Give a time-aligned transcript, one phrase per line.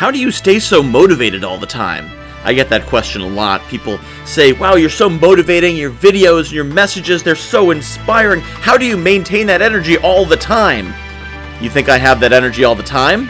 [0.00, 2.10] How do you stay so motivated all the time?
[2.42, 3.60] I get that question a lot.
[3.68, 8.40] People say, wow, you're so motivating, your videos your messages, they're so inspiring.
[8.40, 10.94] How do you maintain that energy all the time?
[11.60, 13.28] You think I have that energy all the time?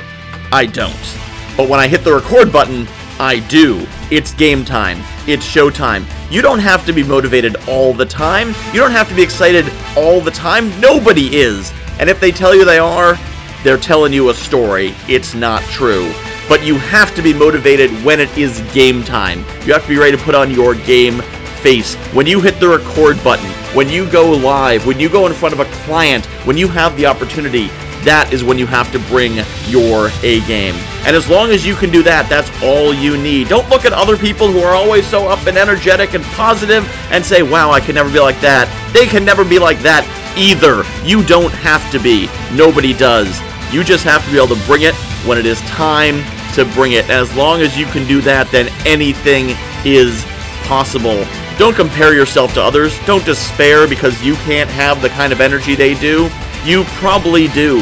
[0.53, 1.17] I don't.
[1.57, 2.87] But when I hit the record button,
[3.19, 3.85] I do.
[4.13, 4.99] It's game time.
[5.27, 6.07] It's showtime.
[6.31, 8.55] You don't have to be motivated all the time.
[8.73, 9.65] You don't have to be excited
[9.97, 10.71] all the time.
[10.81, 11.73] Nobody is.
[11.99, 13.19] And if they tell you they are,
[13.65, 14.95] they're telling you a story.
[15.09, 16.13] It's not true
[16.51, 19.39] but you have to be motivated when it is game time.
[19.65, 21.21] You have to be ready to put on your game
[21.63, 21.95] face.
[22.13, 25.55] When you hit the record button, when you go live, when you go in front
[25.55, 27.69] of a client, when you have the opportunity,
[28.03, 29.35] that is when you have to bring
[29.69, 30.75] your A game.
[31.07, 33.49] And as long as you can do that, that's all you need.
[33.49, 37.25] Don't look at other people who are always so up and energetic and positive and
[37.25, 38.67] say, wow, I can never be like that.
[38.93, 40.03] They can never be like that
[40.37, 40.83] either.
[41.07, 42.29] You don't have to be.
[42.57, 43.41] Nobody does.
[43.73, 46.93] You just have to be able to bring it when it is time to bring
[46.93, 47.09] it.
[47.11, 50.25] As long as you can do that, then anything is
[50.65, 51.25] possible.
[51.59, 52.99] Don't compare yourself to others.
[53.05, 56.31] Don't despair because you can't have the kind of energy they do.
[56.65, 57.81] You probably do.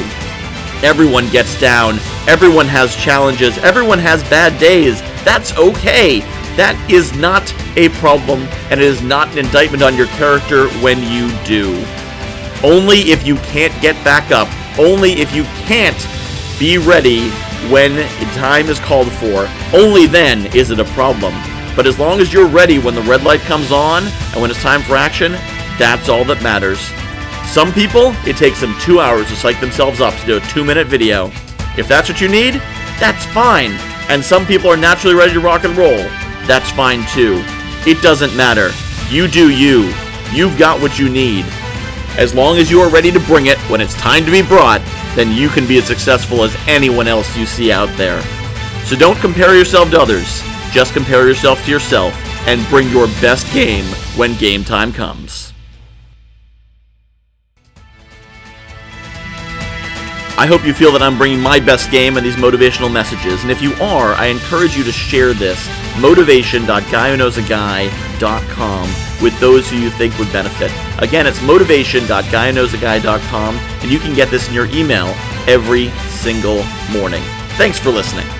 [0.83, 1.99] Everyone gets down.
[2.27, 3.57] Everyone has challenges.
[3.59, 5.01] Everyone has bad days.
[5.25, 6.21] That's okay.
[6.57, 8.41] That is not a problem,
[8.71, 11.75] and it is not an indictment on your character when you do.
[12.65, 15.99] Only if you can't get back up, only if you can't
[16.59, 17.31] be ready
[17.71, 17.97] when
[18.35, 21.35] time is called for, only then is it a problem.
[21.77, 24.63] But as long as you're ready when the red light comes on and when it's
[24.63, 25.33] time for action,
[25.79, 26.81] that's all that matters.
[27.53, 30.65] Some people, it takes them two hours to psych themselves up to do a two
[30.65, 31.27] minute video.
[31.77, 32.55] If that's what you need,
[32.99, 33.73] that's fine.
[34.09, 35.97] And some people are naturally ready to rock and roll.
[36.47, 37.43] That's fine too.
[37.87, 38.71] It doesn't matter.
[39.09, 39.93] You do you.
[40.33, 41.45] You've got what you need.
[42.19, 44.83] As long as you are ready to bring it when it's time to be brought,
[45.19, 48.23] then you can be as successful as anyone else you see out there.
[48.85, 52.15] So don't compare yourself to others, just compare yourself to yourself
[52.47, 53.85] and bring your best game
[54.17, 55.53] when game time comes.
[60.39, 63.51] I hope you feel that I'm bringing my best game and these motivational messages, and
[63.51, 65.69] if you are, I encourage you to share this
[65.99, 68.89] motivation.guywhoknowsaguy.com
[69.21, 70.71] with those who you think would benefit.
[71.03, 75.09] Again, it's motivation.guywhoknowsaguy.com, and you can get this in your email
[75.49, 76.63] every single
[76.93, 77.25] morning.
[77.57, 78.38] Thanks for listening.